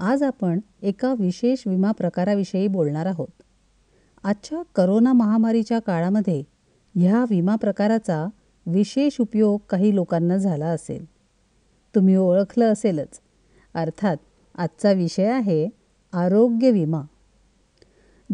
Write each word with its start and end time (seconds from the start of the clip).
आज 0.00 0.22
आपण 0.22 0.60
एका 0.82 1.14
विशेष 1.18 1.62
विमा 1.66 1.92
प्रकाराविषयी 1.92 2.66
बोलणार 2.66 3.06
आहोत. 3.06 3.42
आजच्या 4.24 4.62
करोना 4.74 5.12
महामारीच्या 5.12 5.78
काळामध्ये 5.78 6.44
ह्या 6.94 7.24
विमा 7.30 7.56
प्रकाराचा 7.56 8.26
विशेष 8.66 9.20
उपयोग 9.20 9.60
काही 9.70 9.94
लोकांना 9.94 10.36
झाला 10.36 10.66
असेल. 10.66 11.04
तुम्ही 11.94 12.16
ओळखलं 12.16 12.72
असेलच. 12.72 13.20
अर्थात 13.74 14.16
आजचा 14.58 14.92
विषय 14.92 15.26
आहे 15.26 15.68
आरोग्य 16.12 16.70
विमा. 16.70 17.02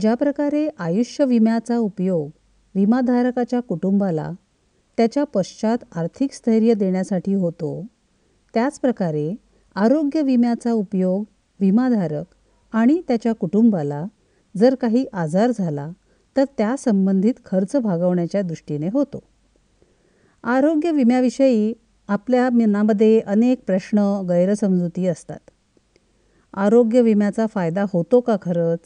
ज्या 0.01 0.15
प्रकारे 0.15 0.69
आयुष्य 0.79 1.25
विम्याचा 1.25 1.79
उपयोग 1.79 2.31
विमाधारकाच्या 2.75 3.61
कुटुंबाला 3.61 4.31
त्याच्या 4.97 5.25
पश्चात 5.25 5.79
आर्थिक 5.97 6.33
स्थैर्य 6.33 6.75
देण्यासाठी 6.75 7.35
होतो 7.35 7.87
त्याचप्रकारे 8.55 9.35
आरोग्य 9.75 10.23
विम्याचा 10.23 10.73
उपयोग 10.73 11.25
विमाधारक 11.61 12.25
आणि 12.73 13.03
त्याच्या 13.09 13.33
कुटुंबाला 13.33 14.05
जर 14.57 14.75
काही 14.75 15.07
आजार 15.13 15.51
झाला 15.59 15.91
तर 16.37 16.45
त्यासंबंधित 16.59 17.35
खर्च 17.47 17.77
भागवण्याच्या 17.77 18.43
दृष्टीने 18.43 18.89
होतो. 18.93 19.23
आरोग्य 20.45 20.91
विम्याविषयी 20.91 21.75
आपल्या 22.09 22.51
मनामध्ये 22.51 23.21
अनेक 23.21 23.65
प्रश्न 23.67 24.27
गैरसमजुती 24.29 25.07
असतात. 25.07 25.51
आरोग्य 26.55 27.01
विम्याचा 27.01 27.47
फायदा 27.47 27.85
होतो 27.93 28.21
का 28.21 28.37
खरंच? 28.43 28.79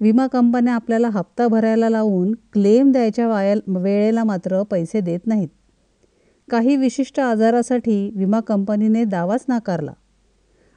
विमा 0.00 0.26
कंपन्या 0.26 0.74
आपल्याला 0.74 1.08
हप्ता 1.08 1.48
भरायला 1.48 1.88
लावून 1.88 2.32
क्लेम 2.32 2.92
द्यायच्या 2.92 3.28
वाया 3.28 3.54
वेळेला 3.66 4.24
मात्र 4.24 4.62
पैसे 4.62 5.00
देत 5.00 5.20
नाहीत. 5.26 5.48
काही 6.50 6.76
विशिष्ट 6.76 7.20
आजारासाठी 7.20 8.12
विमा 8.16 8.40
कंपनीने 8.40 9.04
दावाच 9.04 9.44
नाकारला. 9.48 9.92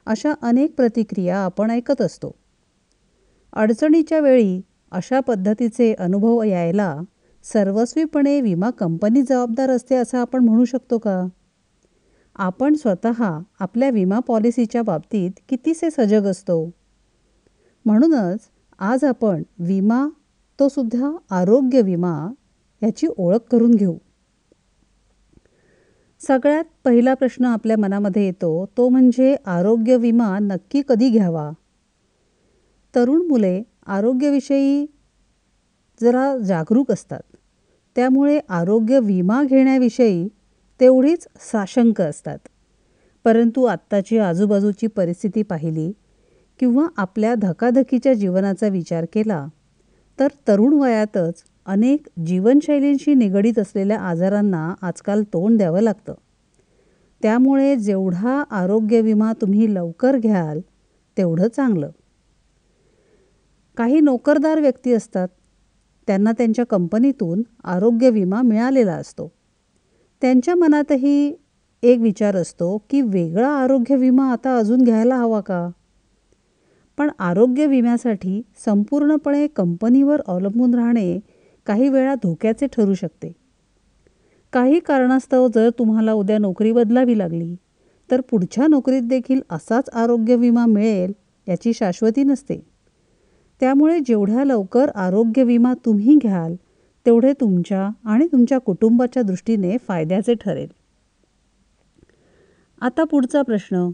अशा 0.06 0.34
अनेक 0.42 0.76
प्रतिक्रिया 0.76 1.38
आपण 1.38 1.70
ऐकत 1.70 2.02
असतो. 2.02 2.34
अडचणीच्या 3.52 4.20
वेळी 4.20 4.60
अशा 4.90 5.20
पद्धतीचे 5.20 5.94
अनुभव 5.94 6.42
यायला 6.42 7.00
सर्वस्वीपणे 7.42 8.40
विमा 8.40 8.70
कंपनी 8.70 9.22
जबाबदार 9.22 9.70
असते 9.70 9.94
असं 9.94 10.18
आपण 10.18 10.44
म्हणू 10.44 10.64
शकतो 10.64 10.98
का? 10.98 11.26
आपण 12.34 12.74
स्वतः 12.74 13.40
आपल्या 13.60 13.90
विमा 13.90 14.18
पॉलिसीच्या 14.18 14.82
बाबतीत 14.82 15.30
कितीसे 15.48 15.90
सजग 15.90 16.26
असतो? 16.26 16.70
म्हणूनच 17.84 18.38
आज 18.78 19.04
आपण 19.04 19.42
विमा 19.58 20.08
तो 20.60 20.68
सुद्धा 20.68 21.16
आरोग्य 21.30 21.82
विमा 21.82 22.32
याची 22.82 23.06
ओळख 23.16 23.38
करून 23.50 23.74
घेऊ. 23.74 23.98
सगळ्यात 26.20 26.64
पहिला 26.84 27.14
प्रश्न 27.14 27.44
आपल्या 27.44 27.76
मनामध्ये 27.78 28.24
येतो 28.24 28.66
तो 28.76 28.88
म्हणजे 28.88 29.36
आरोग्य 29.46 29.96
विमा 29.96 30.38
नक्की 30.38 30.82
कधी 30.88 31.08
घ्यावा? 31.08 31.50
तरुण 32.94 33.26
मुले 33.26 33.62
आरोग्यविषयी 33.86 34.86
जरा 36.02 36.38
जागरूक 36.38 36.90
असतात. 36.90 37.20
त्यामुळे 37.96 38.40
आरोग्य 38.48 38.98
विमा 38.98 39.42
घेण्याविषयी 39.42 40.28
तेवढीच 40.80 41.28
साशंक 41.36 42.00
असतात. 42.00 42.38
परंतु 43.24 43.64
आत्ताची 43.64 44.18
आजूबाजूची 44.18 44.86
परिस्थिती 44.86 45.42
पाहिली 45.42 45.92
किंवा 46.58 46.86
आपल्या 46.96 47.34
धकाधकीच्या 47.34 48.14
जीवनाचा 48.14 48.68
विचार 48.68 49.04
केला 49.12 49.46
तर 50.20 50.28
तरुण 50.48 50.72
वयातच 50.72 51.42
अनेक 51.66 52.08
जीवनशैलींशी 52.26 53.14
निगडीत 53.14 53.58
असलेल्या 53.58 54.00
आजारांना 54.00 54.74
आजकाल 54.82 55.22
तोंड 55.22 55.58
द्यावं 55.58 55.80
लागतं. 55.80 56.14
त्यामुळे 57.22 57.76
जेवढा 57.76 58.44
आरोग्य 58.50 59.00
विमा 59.00 59.32
तुम्ही 59.32 59.74
लवकर 59.74 60.18
घ्याल 60.18 60.60
तेवढं 61.16 61.48
चांगलं. 61.48 61.90
काही 63.76 64.00
नोकरदार 64.00 64.60
व्यक्ती 64.60 64.92
असतात 64.92 65.28
त्यांना 66.06 66.32
त्यांच्या 66.32 66.66
कंपनीतून 66.66 67.42
आरोग्य 67.64 68.10
विमा 68.10 68.42
मिळालेला 68.42 68.92
असतो. 68.92 69.32
त्यांच्या 70.20 70.54
मनातही 70.54 71.34
एक 71.82 71.98
विचार 72.00 72.36
असतो 72.36 72.78
की 72.90 73.00
वेगळा 73.00 73.48
आरोग्य 73.48 73.96
विमा 73.96 74.32
आता 74.32 74.56
अजून 74.56 74.82
घ्यायला 74.82 75.16
हवा 75.16 75.40
का? 75.40 75.68
पण 76.98 77.10
आरोग्य 77.18 77.66
विम्यासाठी 77.66 78.42
संपूर्णपणे 78.64 79.46
कंपनीवर 79.46 80.20
अवलंबून 80.26 80.74
राहणे 80.74 81.20
काही 81.66 81.88
वेळा 81.88 82.14
धोक्याचे 82.14 82.66
ठरू 82.66 82.94
शकते. 82.94 83.32
काही 84.52 84.80
कारणास्तव 84.80 85.48
जर 85.54 85.70
तुम्हाला 85.78 86.12
उद्या 86.12 86.38
नोकरी 86.38 86.72
बदलावी 86.72 87.18
लागली 87.18 87.56
तर 88.10 88.20
पुढच्या 88.20 88.66
नोकरीत 88.66 89.02
देखील 89.02 89.40
असाच 89.50 89.88
आरोग्य 89.88 90.36
विमा 90.36 90.66
मिळेल 90.66 91.12
याची 91.48 91.72
शाश्वती 91.72 92.22
नसते. 92.22 92.66
त्यामुळे 93.60 93.98
जेवढ्या 94.06 94.44
लवकर 94.44 94.88
आरोग्य 94.88 95.42
विमा 95.42 95.74
तुम्ही 95.84 96.16
घ्याल 96.16 96.54
तेवढे 97.06 97.32
तुमच्या 97.32 97.88
आणि 98.04 98.26
तुमच्या 98.32 98.58
कुटुंबाच्या 98.58 99.22
दृष्टीने 99.22 99.76
फायद्याचे 99.88 100.34
ठरेल. 100.34 100.68
आता 102.80 103.04
पुढचा 103.04 103.42
प्रश्न. 103.42 103.90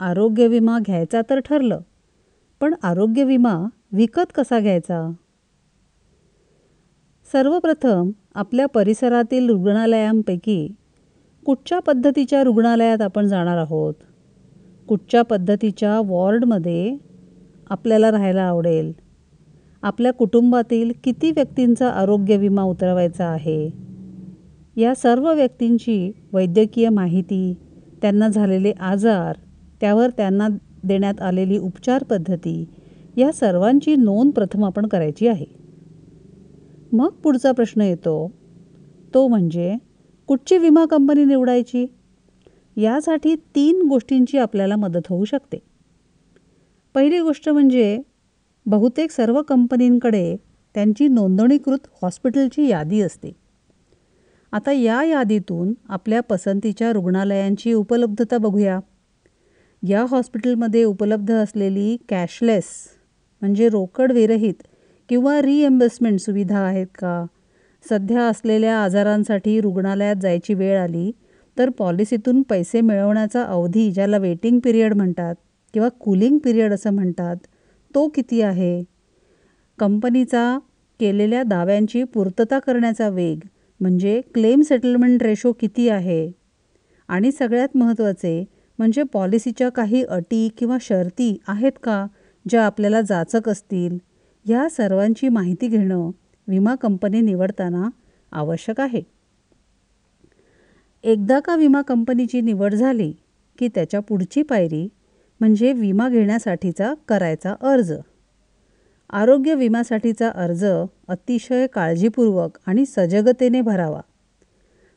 आरोग्य 0.00 0.46
विमा 0.46 0.78
घ्यायचा 0.78 1.20
तर 1.30 1.38
ठरलं 1.38 1.80
पण 2.60 2.74
आरोग्य 2.82 3.24
विमा 3.24 3.68
विकत 3.92 4.32
कसा 4.34 4.60
घ्यायचा? 4.60 5.12
सर्वप्रथम 7.32 8.10
आपल्या 8.34 8.66
परिसरातील 8.66 9.48
रुग्णालयांपैकी 9.48 10.68
कुठच्या 11.46 11.78
पद्धतीच्या 11.78 12.42
रुग्णालयात 12.42 13.02
आपण 13.02 13.26
जाणार 13.26 13.58
आहोत? 13.58 13.94
कुठच्या 14.88 15.22
पद्धतीच्या 15.22 16.00
वॉर्डमध्ये 16.00 16.96
आपल्याला 17.70 18.10
राहायला 18.10 18.42
आवडेल? 18.42 18.92
आपल्या 19.82 20.12
कुटुंबातील 20.12 20.92
किती 21.04 21.30
व्यक्तींचा 21.30 21.88
आरोग्य 21.88 22.36
विमा 22.36 22.62
उतरवायचा 22.62 23.26
आहे? 23.26 23.70
या 24.76 24.94
सर्व 24.94 25.32
व्यक्तींची 25.34 26.12
वैद्यकीय 26.32 26.88
माहिती 26.88 27.54
त्यांना 28.02 28.28
झालेले 28.28 28.72
आजार 28.80 29.36
त्यावर 29.80 30.10
त्यांना 30.10 30.48
देण्यात 30.84 31.20
आलेली 31.20 31.58
उपचार 31.58 32.02
पद्धती 32.02 32.64
या 33.16 33.32
सर्वांची 33.32 33.96
नोंद 33.96 34.32
प्रथम 34.32 34.64
आपण 34.64 34.86
करायची 34.86 35.28
आहे. 35.28 35.57
मग 36.92 37.08
पुढचा 37.08 37.52
प्रश्न 37.52 37.80
येतो. 37.80 38.32
तो 39.14 39.28
म्हणजे 39.28 39.76
कुठची 40.26 40.58
विमा 40.58 40.84
कंपनी 40.84 41.24
निवडायची? 41.24 41.86
यासाठी 42.76 43.34
तीन 43.34 43.82
गोष्टींची 43.88 44.38
आपल्याला 44.38 44.76
मदत 44.76 45.00
होऊ 45.08 45.24
शकते. 45.24 45.58
पहिली 46.94 47.20
गोष्ट 47.20 47.48
म्हणजे 47.48 47.98
बहुतेक 48.66 49.10
सर्व 49.10 49.42
कंपनींकडे 49.42 50.36
त्यांची 50.74 51.08
नोंदणीकृत 51.08 51.86
हॉस्पिटलची 52.02 52.68
यादी 52.68 53.00
असते. 53.00 53.32
आता 54.52 54.72
या 54.72 55.04
यादीतून 55.04 55.74
आपल्या 55.88 56.20
पसंतीच्या 56.20 56.92
रुग्णालयांची 56.92 57.72
उपलब्धता 57.72 58.38
बघूया. 58.38 58.80
या 59.82 60.06
हॉस्पिटलमध्ये 60.08 60.84
उपलब्ध 60.84 61.32
असलेली 61.32 61.96
कॅशलेस 62.08 62.64
म्हणजे 63.40 63.68
रोकड 63.68 64.12
विरहित 64.12 64.62
किंवा 65.08 65.38
रिएम्बर्समेंट 65.42 66.20
सुविधा 66.20 66.58
आहेत 66.58 66.86
का? 66.94 67.24
सध्या 67.90 68.26
असलेल्या 68.26 68.76
आजारांसाठी 68.78 69.60
रुग्णालयात 69.60 70.16
जायची 70.16 70.54
वेळ 70.54 70.78
आली 70.78 71.10
तर 71.56 71.70
पॉलिसीतून 71.70 72.42
पैसे 72.42 72.80
मिळवण्याचा 72.80 73.42
अवधी 73.42 73.90
ज्याला 73.92 74.18
वेटिंग 74.18 74.58
पिरियड 74.58 74.94
म्हणतात 74.94 75.34
किंवा 75.74 75.88
कूलिंग 76.00 76.38
पिरियड 76.38 76.72
असं 76.72 76.90
म्हणतात 76.90 77.36
तो 77.94 78.08
किती 78.08 78.40
आहे? 78.42 78.82
कंपनीचा 79.78 80.58
केलेल्या 81.00 81.42
दाव्यांची 81.42 82.02
पूर्तता 82.04 82.58
करण्याचा 82.58 83.08
वेग 83.08 83.38
म्हणजे 83.80 84.20
क्लेम 84.34 84.60
सेटलमेंट 84.60 85.22
रेशो 85.22 85.52
किती 85.52 85.88
आहे? 85.88 86.30
आणि 87.08 87.32
सगळ्यात 87.32 87.76
महत्त्वाचे 87.76 88.44
म्हणजे 88.78 89.02
पॉलिसीच्या 89.02 89.68
काही 89.68 90.02
अटी 90.04 90.48
किंवा 90.58 90.76
शर्ती 90.80 91.36
आहेत 91.48 91.72
का 91.82 92.06
ज्या 92.50 92.66
आपल्याला 92.66 93.00
जाचक 93.00 93.48
असतील? 93.48 93.98
या 94.44 94.68
सर्वांची 94.68 95.28
माहिती 95.28 95.68
घेणं 95.68 96.10
विमा 96.48 96.74
कंपनी 96.74 97.20
निवडताना 97.20 97.88
आवश्यक 98.32 98.80
आहे. 98.80 99.02
एकदा 101.02 101.40
का 101.40 101.56
विमा 101.56 101.82
कंपनीची 101.82 102.40
निवड 102.40 102.74
झाली 102.74 103.12
की 103.58 103.68
त्याच्या 103.68 104.00
पुढची 104.00 104.42
पायरी 104.42 104.88
म्हणजे 105.40 105.72
विमा 105.72 106.08
घेण्यासाठीचा 106.08 106.94
करायचा 107.08 107.54
अर्ज. 107.60 107.92
आरोग्य 109.10 109.54
विम्यासाठीचा 109.54 110.28
अर्ज 110.28 110.64
अतिशय 111.08 111.66
काळजीपूर्वक 111.66 112.58
आणि 112.66 112.86
सजगतेने 112.86 113.60
भरावा. 113.60 114.00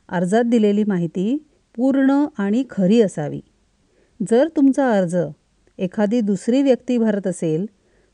अर्जात 0.08 0.44
दिलेली 0.44 0.84
माहिती 0.84 1.46
पूर्ण 1.76 2.26
आणि 2.38 2.64
खरी 2.70 3.00
असावी. 3.00 3.40
जर 4.30 4.48
तुमचा 4.56 4.90
अर्ज 4.92 5.16
एखादी 5.78 6.20
दुसरी 6.20 6.62
व्यक्ती 6.62 6.98
भरत 6.98 7.26
असेल 7.26 7.66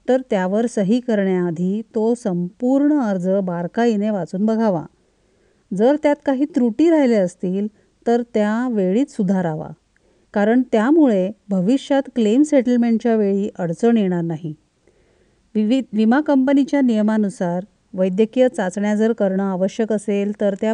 तर 0.09 0.21
त्यावर 0.31 0.67
सही 0.67 1.01
करण्याआधी 1.01 1.83
तो 1.95 2.15
संपूर्ण 2.15 3.01
अर्ज 3.01 3.29
बारकाईने 3.29 4.11
वाचून 4.11 4.47
बघावा. 4.47 4.83
जर 5.77 5.97
त्यात 6.03 6.17
काही 6.27 6.45
त्रुटी 6.45 6.91
राहिल्या 6.91 7.23
असतील 7.23 7.67
तर 8.07 8.23
त्या 8.35 8.69
वेळीच 8.73 9.17
सुधारावा. 9.17 9.69
कारण 10.35 10.63
त्यामुळे 10.73 11.31
भविष्यात 11.49 12.03
क्लेम 12.15 12.43
सेटलमेंटच्या 12.43 13.17
वेळी 13.17 13.49
अडचण 13.59 13.97
येणार 13.97 14.23
नाही. 14.23 14.55
विविध 15.55 15.85
विमा 15.93 16.21
कंपनीच्या 16.21 16.81
नियमानुसार 16.81 17.65
वैद्यकीय 17.95 18.49
चाचण्या 18.49 18.95
जर 18.95 19.13
करणं 19.13 19.43
आवश्यक 19.43 19.93
असेल 19.93 20.33
तर 20.41 20.55
त्या 20.61 20.73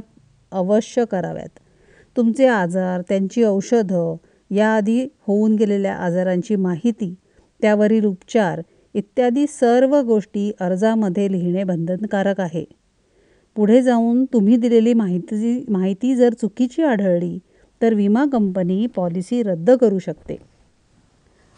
अवश्य 0.53 1.05
कराव्यात. 1.05 1.59
तुमचे 2.17 2.47
आजार 2.47 3.01
त्यांची 3.01 3.43
औषधं 3.43 4.17
याआधी 4.51 5.09
होऊन 5.27 5.55
गेलेल्या 5.55 5.95
आजारांची 5.95 6.57
माहिती 6.57 7.15
त्यावरील 7.63 8.05
उपचार 8.05 8.61
इत्यादी 8.95 9.47
सर्व 9.47 10.01
गोष्टी 10.01 10.53
अर्जामध्ये 10.61 11.33
लिहिणे 11.33 11.65
बंधनकारक 11.65 12.41
आहे. 12.41 12.65
पुढे 13.57 13.83
जाऊन 13.83 14.25
तुम्ही 14.25 14.57
दिलेली 14.57 14.95
माहिती 14.95 15.65
माहिती 15.69 16.15
जर 16.17 16.33
चुकीची 16.33 16.83
आढळली 16.83 17.39
तर 17.83 17.95
विमा 17.95 18.25
कंपनी 18.33 18.87
पॉलिसी 18.87 19.43
रद्द 19.43 19.71
करू 19.71 19.99
शकते. 19.99 20.37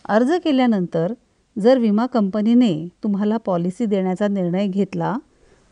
अर्ज 0.08 0.32
केल्यानंतर 0.44 1.12
जर 1.58 1.78
विमा 1.78 2.06
कंपनीने 2.06 2.88
तुम्हाला 3.02 3.36
पॉलिसी 3.36 3.86
देण्याचा 3.86 4.28
निर्णय 4.28 4.66
घेतला 4.66 5.16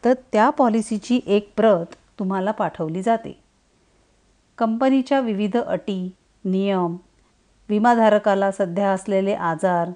तर 0.04 0.12
त्या 0.32 0.50
पॉलिसीची 0.50 1.20
एक 1.26 1.52
प्रत 1.56 1.94
तुम्हाला 2.18 2.50
पाठवली 2.50 3.02
जाते. 3.02 3.36
कंपनीच्या 4.58 5.20
विविध 5.20 5.56
अटी 5.56 6.14
नियम 6.44 6.96
विमाधारकाला 7.68 8.50
सध्या 8.50 8.90
असलेले 8.90 9.32
आजार 9.32 9.90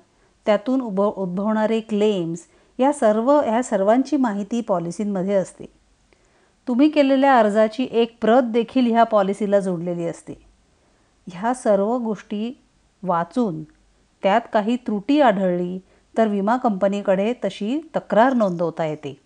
त्यातून 0.48 0.80
उभ 0.80 1.00
उद्भवणारे 1.00 1.80
क्लेम्स 1.80 2.38
या 2.78 2.92
सर्व 2.92 3.40
ह्या 3.40 3.62
सर्वांची 3.62 4.16
माहिती 4.16 4.60
पॉलिसींमध्ये 4.60 5.34
असते. 5.34 5.64
तुम्ही 6.68 6.88
केलेल्या 6.88 7.38
अर्जाची 7.38 7.88
एक 7.90 8.18
प्रत 8.20 8.42
देखील 8.42 8.86
ह्या 8.86 9.04
पॉलिसीला 9.04 9.60
जोडलेली 9.60 10.04
असते. 10.04 10.42
ह्या 11.32 11.54
सर्व 11.54 11.98
गोष्टी 11.98 12.60
वाचून 13.02 13.62
त्यात 14.22 14.40
काही 14.52 14.76
त्रुटी 14.76 15.20
आढळली 15.20 15.78
तर 16.18 16.28
विमा 16.28 16.56
कंपनीकडे 16.56 17.32
तशी 17.44 17.90
तक्रार 17.96 18.32
नोंदवता 18.32 18.84
येते. 18.84 19.20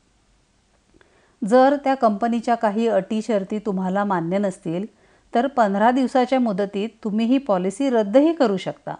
जर 1.48 1.76
त्या 1.84 1.94
कंपनीच्या 1.94 2.54
काही 2.54 2.88
अटी 2.88 3.22
शर्ती 3.22 3.58
तुम्हाला 3.58 4.04
मान्य 4.04 4.38
नसतील 4.38 4.86
तर 5.34 5.46
पंधरा 5.46 5.90
दिवसाच्या 5.90 6.40
मुदतीत 6.40 6.88
तुम्ही 7.04 7.26
ही 7.26 7.38
पॉलिसी 7.38 7.90
रद्दही 7.90 8.32
करू 8.32 8.56
शकता. 8.56 8.94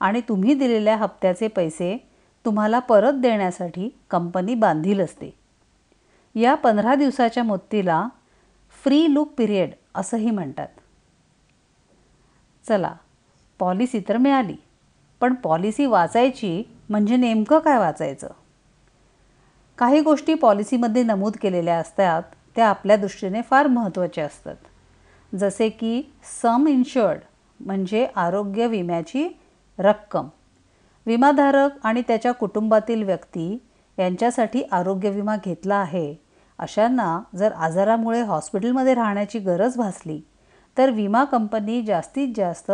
आणि 0.00 0.20
तुम्ही 0.20 0.54
दिलेल्या 0.54 0.96
हप्त्याचे 0.96 1.48
पैसे 1.48 2.08
तुम्हाला 2.44 2.78
परत 2.78 3.12
देण्यासाठी 3.12 3.98
कंपनी 4.10 4.54
बांधील 4.54 5.00
असते. 5.00 5.34
या 6.34 6.54
पंधरा 6.54 6.94
दिवसाच्या 6.94 7.44
मुदतीला 7.44 8.08
फ्री 8.82 9.14
लूक 9.14 9.32
पिरियड 9.32 9.70
असंही 9.94 10.30
म्हणतात. 10.30 10.68
चला 12.68 12.94
पॉलिसी 13.58 14.00
तर 14.08 14.16
मिळाली 14.16 14.56
पण 15.20 15.34
पॉलिसी 15.34 15.86
वाचायची 15.86 16.62
म्हणजे 16.88 17.16
नेमकं 17.16 17.58
काय 17.58 17.78
वाचायचं? 17.78 18.28
काही 19.78 20.00
गोष्टी 20.00 20.34
पॉलिसीमध्ये 20.34 21.02
नमूद 21.02 21.36
केलेल्या 21.42 21.78
असतात 21.78 22.22
त्या 22.56 22.68
आपल्या 22.68 22.96
दृष्टीने 22.96 23.42
फार 23.42 23.66
महत्त्वाच्या 23.66 24.24
असतात. 24.26 24.56
जसे 25.34 25.68
की 25.68 26.02
सम 26.42 26.66
इन्शर्ड 26.68 27.18
म्हणजे 27.60 28.06
आरोग्य 28.16 28.66
विम्याची 28.66 29.28
रक्कम. 29.78 30.28
विमाधारक 31.06 31.70
आणि 31.82 32.02
त्याच्या 32.08 32.32
कुटुंबातील 32.32 33.02
व्यक्ती 33.02 33.62
यांच्यासाठी 33.98 34.62
आरोग्य 34.72 35.10
विमा 35.10 35.36
घेतला 35.44 35.74
आहे. 35.74 36.14
अशांना 36.58 37.20
जर 37.36 37.52
आजारामुळे 37.52 38.22
हॉस्पिटलमध्ये 38.22 38.94
राहण्याची 38.94 39.38
गरज 39.38 39.76
भासली 39.76 40.20
तर 40.78 40.90
विमा 40.90 41.24
कंपनी 41.24 41.82
जास्तीत 41.82 42.28
जास्त 42.36 42.72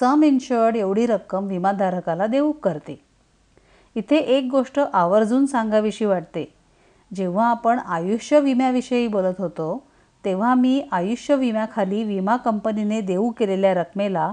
सम 0.00 0.22
इन्शर्ड 0.22 0.76
एवढी 0.76 1.06
रक्कम 1.06 1.46
विमाधारकाला 1.46 2.26
देऊ 2.26 2.52
करते. 2.52 3.04
इथे 3.94 4.16
एक 4.16 4.48
गोष्ट 4.50 4.80
आवर्जून 4.92 5.46
सांगावीशी 5.46 6.04
वाटते. 6.04 6.54
जेव्हा 7.14 7.50
आपण 7.50 7.78
आयुष्य 7.78 8.40
विम्याविषयी 8.40 9.08
बोलत 9.08 9.34
होतो 9.38 9.86
तेव्हा 10.24 10.54
मी 10.54 10.88
आयुष्य 10.92 11.36
विम्याखाली 11.36 12.04
विमा 12.04 12.36
कंपनीने 12.36 13.00
देऊ 13.00 13.30
केलेल्या 13.30 13.74
रकमेला 13.74 14.32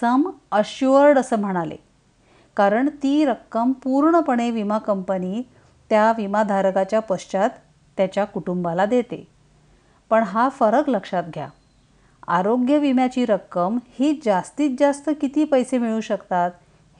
सम 0.00 0.30
अश्युअर्ड 0.50 1.18
असं 1.18 1.38
म्हणाले. 1.38 1.76
कारण 2.56 2.88
ती 2.88 3.24
रक्कम 3.24 3.72
पूर्णपणे 3.72 4.50
विमा 4.50 4.78
कंपनी 4.78 5.42
त्या 5.90 6.12
विमाधारकाच्या 6.16 7.00
पश्चात 7.00 7.50
त्याच्या 7.96 8.24
कुटुंबाला 8.24 8.86
देते. 8.86 9.28
पण 10.10 10.22
हा 10.22 10.48
फरक 10.48 10.88
लक्षात 10.88 11.24
घ्या. 11.34 11.48
आरोग्य 12.28 12.78
विम्याची 12.78 13.26
रक्कम 13.26 13.78
ही 13.86 14.20
जास्तीत 14.24 14.70
जास्त 14.78 15.10
किती 15.20 15.44
पैसे 15.44 15.78
मिळू 15.78 16.00
शकतात 16.00 16.50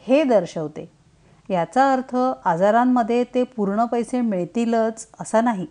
हे 0.06 0.24
दर्शवते. 0.24 0.92
याचा 1.50 1.92
अर्थ 1.92 2.16
आजारांमध्ये 2.44 3.24
ते 3.24 3.42
पूर्ण 3.42 3.84
पैसे 3.84 4.20
मिळतीलच 4.20 5.08
असा 5.20 5.40
नाही. 5.40 5.66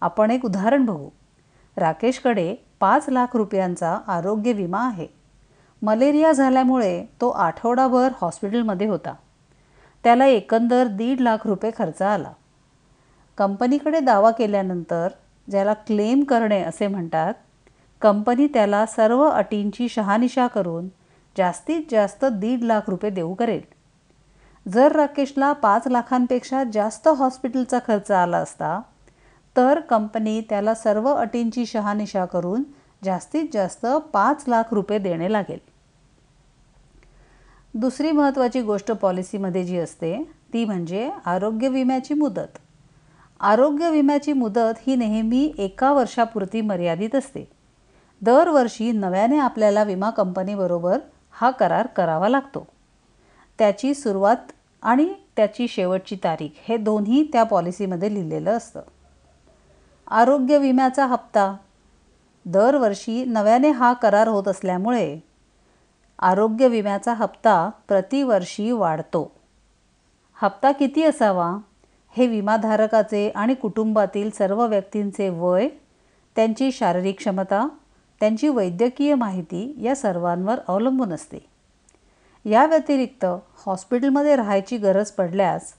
आपण 0.00 0.30
एक 0.30 0.44
उदाहरण 0.44 0.84
बघू. 0.84 1.08
राकेशकडे 1.76 2.56
पाच 2.80 3.08
लाख 3.08 3.36
रुपयांचा 3.36 4.00
आरोग्य 4.06 4.52
विमा 4.52 4.86
आहे. 4.86 5.19
मलेरिया 5.82 6.32
झाल्यामुळे 6.32 7.04
तो 7.20 7.28
आठवडाभर 7.30 8.08
हॉस्पिटलमध्ये 8.20 8.86
होता. 8.86 9.14
त्याला 10.04 10.26
एकंदर 10.26 10.86
दीड 10.86 11.20
लाख 11.20 11.46
रुपये 11.46 11.70
खर्च 11.78 12.02
आला. 12.02 12.32
कंपनीकडे 13.38 14.00
दावा 14.00 14.30
केल्यानंतर 14.30 15.08
ज्याला 15.50 15.72
क्लेम 15.72 16.24
करणे 16.24 16.62
असे 16.62 16.86
म्हणतात 16.86 17.34
कंपनी 18.00 18.46
त्याला 18.46 18.86
सर्व 18.86 19.28
अटींची 19.28 19.88
शहानिशा 19.88 20.46
करून 20.46 20.88
जास्तीत 21.38 21.82
जास्त 21.90 22.24
दीड 22.24 22.62
लाख 22.62 22.80
रुपये 22.88 23.10
देऊ 23.10 23.34
करेल. 23.34 23.60
जर 24.68 24.92
राकेशला 24.92 25.52
पाच 25.52 25.88
लाखांपेक्षा 25.88 26.62
जास्त 26.72 27.08
हॉस्पिटलचा 27.08 27.78
खर्च 27.78 28.10
आला 28.10 28.38
असता 28.38 28.80
तर 29.56 29.80
कंपनी 29.80 30.40
त्याला 30.40 30.74
सर्व 30.74 31.14
अटींची 31.14 31.66
शहानिशा 31.66 32.24
करून 32.24 32.62
जास्तीत 33.04 33.44
जास्त 33.52 33.86
पाच 34.12 34.44
लाख 34.48 34.74
रुपये 34.74 34.98
देणे 34.98 35.32
लागेल. 35.32 35.69
दुसरी 37.74 38.10
महत्त्वाची 38.10 38.60
गोष्ट 38.60 38.92
पॉलिसीमध्ये 38.92 39.64
जी 39.64 39.78
असते 39.78 40.32
ती 40.52 40.64
म्हणजे 40.64 41.10
आरोग्य 41.24 41.68
विम्याची 41.68 42.14
मुदत. 42.14 42.58
आरोग्य 43.40 43.90
विम्याची 43.90 44.32
मुदत 44.32 44.80
ही 44.86 44.96
नेहमी 44.96 45.52
एका 45.58 45.92
वर्षापुरती 45.92 46.60
मर्यादित 46.60 47.14
असते. 47.14 47.48
दरवर्षी 48.22 48.92
नव्याने 48.92 49.38
आपल्याला 49.38 49.82
विमा 49.82 50.10
कंपनीबरोबर 50.10 50.98
हा 51.30 51.50
करार 51.50 51.86
करावा 51.86 52.28
लागतो. 52.28 52.66
त्याची 53.58 53.94
सुरुवात 53.94 54.52
आणि 54.82 55.14
त्याची 55.36 55.68
शेवटची 55.68 56.16
तारीख 56.16 56.50
हे 56.68 56.76
दोन्ही 56.76 57.28
त्या 57.32 57.42
पॉलिसीमध्ये 57.42 58.14
लिहिलेलं 58.14 58.56
असतं. 58.56 58.80
आरोग्य 60.10 60.58
विम्याचा 60.58 61.06
हप्ता. 61.06 61.56
दरवर्षी 62.46 63.24
नव्याने 63.24 63.70
हा 63.70 63.92
करार 63.92 64.28
होत 64.28 64.48
असल्यामुळे 64.48 65.29
आरोग्य 66.20 66.68
विम्याचा 66.68 67.14
हप्ता 67.14 67.70
प्रतिवर्षी 67.88 68.70
वाढतो. 68.70 69.32
हप्ता 70.42 70.72
किती 70.72 71.02
असावा? 71.02 71.56
हे 72.16 72.26
विमाधारकाचे 72.26 73.28
आणि 73.28 73.54
कुटुंबातील 73.54 74.30
सर्व 74.30 74.66
व्यक्तींचे 74.66 75.28
वय 75.28 75.68
त्यांची 76.36 76.72
शारीरिक 76.72 77.16
क्षमता 77.16 77.68
त्यांची 78.20 78.48
वैद्यकीय 78.48 79.14
माहिती 79.14 79.78
या 79.80 79.94
सर्वांवर 79.94 80.58
अवलंबून 80.68 81.12
असते. 81.12 81.38
या 82.44 82.66
व्यतिरिक्त 82.66 83.26
हॉस्पिटलमध्ये 83.66 84.36
राहायची 84.36 84.76
गरज 84.76 85.10
पडल्यास 85.10 85.72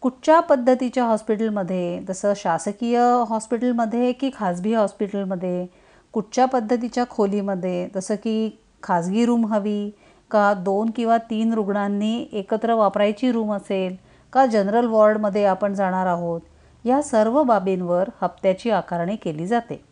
कुठच्या 0.00 0.40
पद्धतीच्या 0.40 1.04
हॉस्पिटलमध्ये 1.04 2.00
जसं 2.08 2.32
शासकीय 2.36 2.98
हॉस्पिटलमध्ये 3.28 4.12
की 4.12 4.30
खाजगी 4.34 4.74
हॉस्पिटलमध्ये 4.74 5.66
कुठच्या 6.12 6.46
पद्धतीच्या 6.46 7.04
खोलीमध्ये 7.10 7.88
जसं 7.94 8.14
की 8.14 8.58
खाजगी 8.82 9.26
रूम 9.26 9.46
हवी 9.46 9.90
का 10.30 10.54
दोन 10.54 10.90
किंवा 10.90 11.18
तीन 11.18 11.52
रुग्णांनी 11.52 12.28
एकत्र 12.32 12.74
वापरायची 12.74 13.32
रूम 13.32 13.52
असेल 13.52 13.96
का 14.32 14.46
जनरल 14.46 14.86
वॉर्डमध्ये 14.86 15.44
आपण 15.44 15.74
जाणार 15.74 16.06
आहोत 16.06 16.40
या 16.84 17.02
सर्व 17.02 17.42
बाबींवर 17.42 18.08
हप्त्याची 18.20 18.70
आकारणी 18.70 19.16
केली 19.16 19.46
जाते. 19.46 19.84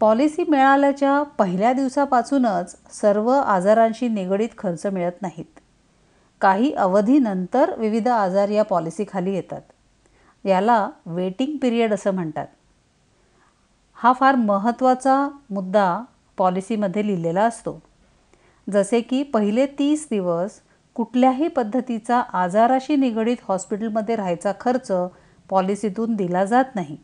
पॉलिसी 0.00 0.44
मिळाल्याच्या 0.48 1.22
पहिल्या 1.22 1.72
दिवसापासूनच 1.72 2.76
सर्व 2.90 3.28
आजारांशी 3.28 4.08
निगडीत 4.08 4.48
खर्च 4.58 4.86
मिळत 4.86 5.22
नाहीत. 5.22 5.60
काही 6.40 6.72
अवधीनंतर 6.72 7.78
विविध 7.78 8.08
आजार 8.08 8.48
या 8.48 8.62
पॉलिसीखाली 8.62 9.34
येतात. 9.34 9.60
याला 10.44 10.90
वेटिंग 11.06 11.56
पिरियड 11.62 11.92
असं 11.92 12.10
म्हणतात. 12.10 12.46
हा 13.94 14.12
फार 14.12 14.34
महत्त्वाचा 14.34 15.28
मुद्दा 15.50 16.02
पॉलिसीमध्ये 16.38 17.06
लिहिलेला 17.06 17.44
असतो. 17.44 17.78
जसे 18.66 19.00
की 19.00 19.22
पहिले 19.22 19.66
तीस 19.78 20.06
दिवस 20.10 20.60
कुठल्याही 20.96 21.48
पद्धतीचा 21.48 22.20
आजाराशी 22.32 22.96
निगडीत 22.96 23.36
हॉस्पिटलमध्ये 23.48 24.16
राहायचा 24.16 24.52
खर्च 24.60 24.90
पॉलिसीतून 25.50 26.14
दिला 26.16 26.44
जात 26.44 26.74
नाही. 26.74 26.96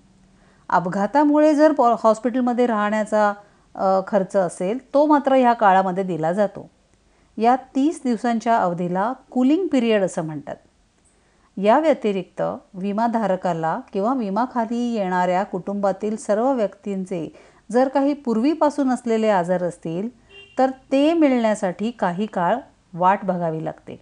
अपघातामुळे 0.71 1.55
जर 1.55 1.73
पॉ 1.73 1.95
हॉस्पिटलमध्ये 2.03 2.67
राहण्याचा 2.67 3.33
खर्च 4.09 4.37
असेल 4.37 4.79
तो 4.95 5.05
मात्र 5.07 5.35
ह्या 5.35 5.53
काळामध्ये 5.53 6.05
दिला 6.05 6.33
जातो. 6.33 6.69
या 7.39 7.57
तीस 7.75 8.01
दिवसांच्या 8.05 8.57
अवधीला 8.59 9.13
कुलिंग 9.31 9.67
पिरियड 9.67 10.03
असं 10.03 10.25
म्हणतात. 10.25 10.57
या 11.57 11.79
व्यतिरिक्त 11.81 12.43
विमाधारकाला 12.75 13.79
किंवा 13.93 14.15
विमाखाली 14.15 14.83
येणाऱ्या 14.95 15.43
कुटुंबातील 15.43 16.17
सर्व 16.17 16.53
व्यक्तींचे 16.53 17.29
जर 17.73 17.89
काही 17.89 18.15
पूर्वीपासून 18.15 18.91
असलेले 18.91 19.29
आजार 19.29 19.63
असतील 19.63 20.09
तर 20.59 20.71
ते 20.93 21.13
मिळण्यासाठी 21.15 21.91
काही 21.91 22.27
काळ 22.27 22.57
वाट 22.93 23.25
बघावी 23.25 23.65
लागते. 23.65 24.01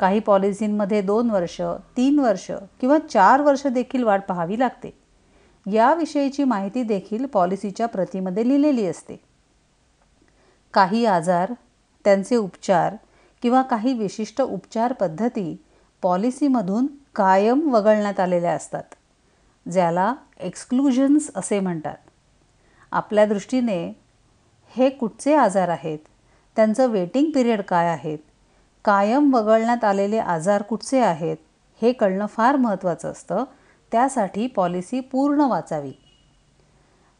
काही 0.00 0.20
पॉलिसींमध्ये 0.20 1.00
दोन 1.02 1.30
वर्ष 1.30 1.60
तीन 1.96 2.18
वर्ष 2.18 2.50
किंवा 2.80 2.98
चार 3.10 3.40
वर्ष 3.40 3.66
देखील 3.66 4.02
वाट 4.02 4.22
पाहावी 4.28 4.58
लागते. 4.58 4.90
याविषयीची 5.66 6.44
माहिती 6.44 6.82
देखील 6.82 7.26
पॉलिसीच्या 7.26 7.86
प्रतीमध्ये 7.86 8.48
लिहिलेली 8.48 8.86
असते. 8.86 9.20
काही 10.74 11.04
आजार 11.06 11.52
त्यांचे 12.04 12.36
उपचार 12.36 12.96
किंवा 13.42 13.62
काही 13.62 13.92
विशिष्ट 13.94 14.42
उपचार 14.42 14.92
पद्धती 14.92 15.56
पॉलिसीमधून 16.02 16.86
कायम 17.14 17.68
वगळण्यात 17.74 18.20
आलेल्या 18.20 18.52
असतात 18.52 18.94
ज्याला 19.66 20.14
एक्सक्लुजन्स 20.40 21.30
असे 21.34 21.60
म्हणतात. 21.60 21.96
आपल्या 22.92 23.26
दृष्टीने 23.26 23.92
हे 24.76 24.90
कुठचे 24.90 25.34
आजार 25.34 25.68
आहेत? 25.68 25.98
त्यांचं 26.56 26.86
वेटिंग 26.86 27.30
पिरियड 27.30 27.60
काय 27.60 27.88
आहेत? 27.88 28.18
कायम 28.84 29.34
वगळण्यात 29.34 29.84
आलेले 29.84 30.18
आजार 30.18 30.62
कुठचे 30.62 31.00
आहेत? 31.00 31.36
हे 31.82 31.92
कळणं 31.92 32.26
फार 32.26 32.56
महत्त्वाचं 32.56 33.10
असतं. 33.10 33.44
त्यासाठी 33.92 34.46
पॉलिसी 34.46 35.00
पूर्ण 35.00 35.40
वाचावी. 35.40 35.92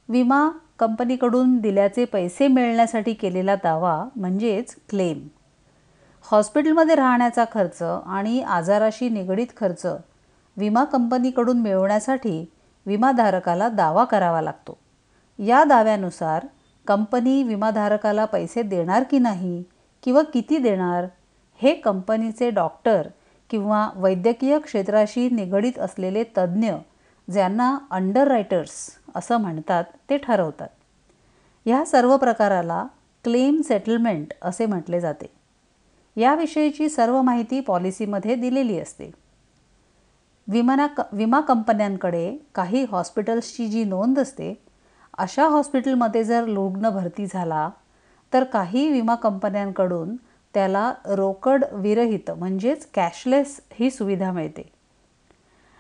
विमा 0.09 0.51
कंपनीकडून 0.79 1.59
दिल्याचे 1.59 2.05
पैसे 2.05 2.49
मिळण्यासाठी 2.49 3.15
केलेला 3.15 3.55
दावा 3.55 4.05
म्हणजेच 4.17 4.75
क्लेम 4.89 5.29
हॉस्पिटलमध्ये 6.31 6.95
राहण्याचा 6.95 7.45
खर्च 7.55 7.83
आणि 8.07 8.43
आजाराशी 8.43 9.09
निगडीत 9.09 9.47
खर्च 9.57 9.87
विमा 10.57 10.85
कंपनीकडून 10.85 11.61
मिळवण्यासाठी 11.61 12.51
विमाधारकाला 12.87 13.69
दावा 13.69 14.05
करावा 14.05 14.41
लागतो. 14.41 14.79
या 15.41 15.65
दाव्यानुसार 15.65 16.47
कंपनी 16.87 17.43
विमाधारकाला 17.43 18.25
पैसे 18.25 18.63
देणार 18.63 19.03
की 19.03 19.19
नाही 19.19 19.63
किंवा 20.03 20.23
किती 20.23 20.59
देणार 20.59 21.07
हे 21.63 21.75
कंपनीचे 21.75 22.51
डॉक्टर 22.51 23.09
किंवा 23.51 23.91
वैद्यकीय 23.97 24.59
क्षेत्राशी 24.59 25.31
निगडीत 25.31 25.79
असलेले 25.79 26.25
तज्ज्ञ 26.25 26.73
ज्यांना 27.33 27.79
अंडर 27.91 28.29
रायटर्स 28.29 28.91
असं 29.15 29.37
म्हणतात 29.37 29.85
ते 30.11 30.17
ठरवतात. 30.17 30.69
ह्या 31.67 31.85
सर्व 31.85 32.17
प्रकाराला 32.17 32.87
क्लेम 33.25 33.61
सेटलमेंट 33.61 34.33
असे 34.43 34.67
म्हटले 34.67 35.01
जाते. 35.01 35.27
याविषयीची 36.17 36.89
सर्व 36.89 37.23
माहिती 37.23 37.61
पॉलिसीमध्ये 37.61 38.35
दिलेली 38.35 38.81
असते. 38.81 39.11
विमाना 40.49 40.87
क 40.87 41.01
विमा 41.13 41.41
कंपन्यांकडे 41.41 42.37
काही 42.55 42.87
हॉस्पिटल्सची 42.91 43.69
जी 43.69 43.85
नोंद 43.85 44.19
असते 44.19 44.70
अशा 45.19 45.47
हॉस्पिटलमध्ये 45.49 46.25
जर 46.25 46.45
रुग्ण 46.45 46.89
भरती 46.89 47.27
झाला 47.27 47.71
तर 48.33 48.45
काही 48.45 48.91
विमा 48.93 49.15
कंपन्यांकडून 49.15 50.17
त्याला 50.55 50.93
रोकड 51.07 51.65
विरहित 51.73 52.31
म्हणजेच 52.31 52.87
कॅशलेस 52.95 53.61
ही 53.73 53.91
सुविधा 53.91 54.33
मिळते. 54.33 54.73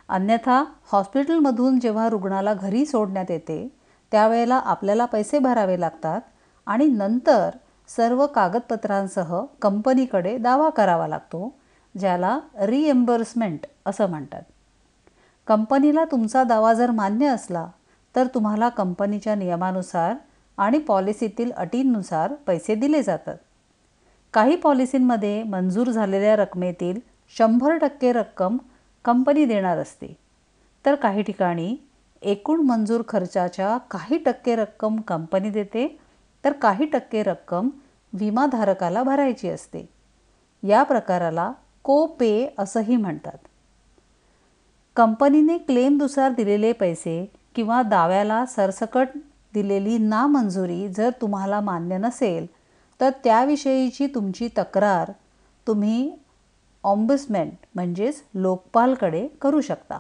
अन्यथा 0.08 0.64
हॉस्पिटलमधून 0.92 1.80
जेव्हा 1.80 2.08
रुग्णाला 2.08 2.54
घरी 2.54 2.86
सोडण्यात 2.86 3.30
येते 3.30 3.68
त्यावेळेला 4.12 4.54
आपल्याला 4.54 5.04
पैसे 5.04 5.38
भरावे 5.38 5.80
लागतात 5.80 6.20
आणि 6.66 6.84
नंतर 6.84 7.50
सर्व 7.88 8.26
कागदपत्रांसह 8.26 9.44
कंपनीकडे 9.62 10.38
दावा 10.38 10.70
करावा 10.70 11.08
लागतो 11.08 11.54
ज्याला 11.98 12.38
रिएम्बर्समेंट 12.60 13.66
असं 13.86 14.10
म्हणतात. 14.10 14.42
कंपनीला 15.46 16.04
तुमचा 16.04 16.44
दावा 16.44 16.72
जर 16.74 16.90
मान्य 16.90 17.26
असला 17.26 17.66
तर 18.16 18.26
तुम्हाला 18.26 18.68
कंपनीच्या 18.68 19.34
नियमानुसार 19.34 20.14
आणि 20.58 20.78
पॉलिसीतील 20.78 21.52
अटींनुसार 21.52 22.34
पैसे 22.34 22.74
दिले 22.74 23.02
जातात. 23.02 23.36
काही 24.32 24.56
पॉलिसींमध्ये 24.56 25.42
मंजूर 25.42 25.90
झालेल्या 25.90 26.36
रकमेतील 26.36 27.00
शंभर 27.38 27.76
टक्के 27.76 28.12
रक्कम 28.12 28.58
कंपनी 29.04 29.44
देणार 29.44 29.78
असते. 29.78 30.16
तर 30.86 30.94
काही 30.94 31.22
ठिकाणी 31.22 31.76
एकूण 32.22 32.60
मंजूर 32.60 33.02
खर्चाच्या 33.08 33.78
काही 33.78 34.18
टक्के 34.18 34.56
रक्कम 34.56 35.00
कंपनी 35.00 35.50
देते 35.50 36.00
तर 36.44 36.52
काही 36.52 36.86
टक्के 36.86 37.22
रक्कम 37.22 37.68
विमाधारकाला 38.12 39.02
भरायची 39.02 39.48
असते. 39.48 39.88
या 40.62 40.82
प्रकाराला 40.82 41.52
को 41.82 42.06
पे 42.06 42.54
असंही 42.58 42.96
म्हणतात. 42.96 43.38
कंपनीने 44.96 45.58
क्लेमनुसार 45.58 46.32
दिलेले 46.32 46.72
पैसे 46.72 47.32
किंवा 47.54 47.82
दाव्याला 47.82 48.46
सरसकट 48.46 49.08
दिलेली 49.54 49.98
नामंजुरी 49.98 50.88
जर 50.88 51.10
तुम्हाला 51.20 51.60
मान्य 51.60 51.98
नसेल 51.98 52.46
तर 53.00 53.10
त्याविषयीची 53.24 54.06
तुमची 54.06 54.48
तक्रार 54.58 55.12
तुम्ही 55.66 56.18
ऑम्बुसमेंट 56.84 57.52
म्हणजेच 57.74 58.22
लोकपालकडे 58.34 59.28
करू 59.28 59.60
शकता. 59.60 59.98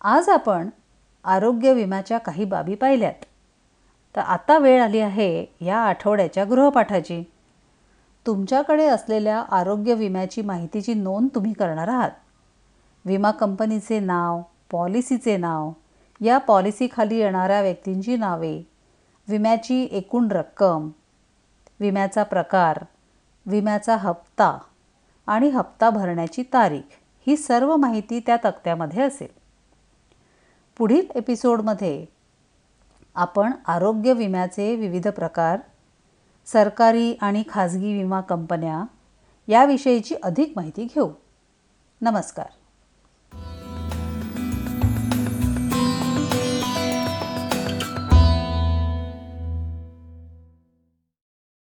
आज 0.00 0.28
आपण 0.28 0.68
आरोग्य 1.24 1.72
विम्याच्या 1.72 2.18
काही 2.18 2.44
बाबी 2.44 2.74
पाहिल्यात. 2.74 3.24
तर 4.16 4.20
आता 4.20 4.58
वेळ 4.58 4.82
आली 4.82 5.00
आहे 5.00 5.46
या 5.60 5.78
आठवड्याच्या 5.78 6.44
गृहपाठाची. 6.44 7.22
तुमच्याकडे 8.26 8.86
असलेल्या 8.86 9.40
आरोग्य 9.40 9.94
विम्याची 9.94 10.42
माहितीची 10.42 10.94
नोंद 10.94 11.28
तुम्ही 11.34 11.52
करणार 11.52 11.88
आहात. 11.88 12.10
विमा 13.04 13.30
कंपनीचे 13.30 14.00
नाव 14.00 14.42
पॉलिसीचे 14.70 15.36
नाव 15.36 15.72
या 16.20 16.38
पॉलिसीखाली 16.38 17.16
येणाऱ्या 17.16 17.60
व्यक्तींची 17.62 18.16
नावे 18.16 18.68
विम्याची 19.28 19.88
एकूण 19.92 20.28
रक्कम 20.30 20.90
विम्याचा 21.80 22.22
प्रकार 22.22 22.84
विम्याचा 23.46 23.96
हप्ता 23.96 24.58
आणि 25.26 25.48
हप्ता 25.48 25.90
भरण्याची 25.90 26.42
तारीख 26.42 26.98
ही 27.26 27.36
सर्व 27.36 27.76
माहिती 27.76 28.20
त्या 28.20 28.36
तक्त्यामध्ये 28.44 29.02
असेल. 29.02 29.28
पुढील 30.78 31.06
एपिसोडमध्ये 31.14 32.06
आपण 33.14 33.52
आरोग्य 33.66 34.12
विम्याचे 34.12 34.76
विविध 34.76 35.08
प्रकार 35.08 35.58
सरकारी 36.46 37.14
आणि 37.14 37.42
खाजगी 37.48 37.92
विमा 37.92 38.20
कंपन्या 38.20 38.84
याविषयीची 39.46 40.14
अधिक 40.22 40.52
माहिती 40.56 40.84
घेऊ. 40.84 41.10
नमस्कार. 42.00 42.46